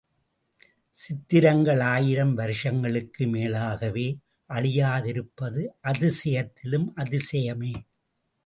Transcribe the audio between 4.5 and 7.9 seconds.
அழியாதிருப்பது அதிசயத்திலும் அதிசயமே.